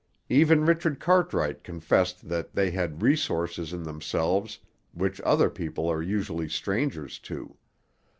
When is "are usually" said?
5.91-6.49